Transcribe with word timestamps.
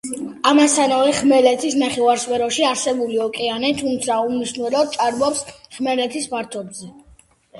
ამასთანავე 0.51 1.09
ხმელეთის 1.17 1.75
ნახევარსფეროში 1.81 2.65
არსებული 2.69 3.19
ოკეანე, 3.27 3.71
თუმცა 3.83 4.17
უმნიშვნელოდ, 4.29 4.89
ჭარბობს 4.97 5.43
ხმელეთის 5.79 6.29
ფართობს. 6.33 6.83